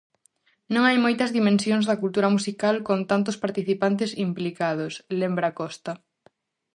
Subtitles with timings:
[0.73, 5.91] "Non hai moitas dimensións da cultura musical con tantos participantes implicados", lembra Costa.